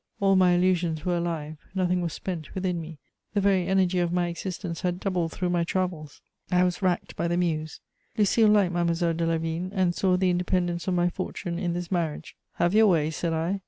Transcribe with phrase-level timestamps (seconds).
[0.19, 2.97] All my illusions were alive, nothing was spent within me;
[3.35, 6.21] the very energy of my existence had doubled through my travels.
[6.49, 7.81] I was racked by the muse.
[8.17, 12.35] Lucile liked Mademoiselle de Lavigne, and saw the independence of my fortune in this marriage:
[12.53, 13.59] "Have your way!" said I.